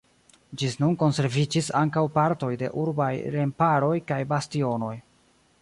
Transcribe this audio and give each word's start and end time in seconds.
Ĝis 0.61 0.71
nun 0.83 0.95
konserviĝis 1.01 1.69
ankaŭ 1.81 2.03
partoj 2.17 2.51
de 2.63 2.71
urbaj 2.85 3.13
remparoj 3.37 3.95
kaj 4.13 4.21
bastionoj. 4.33 4.95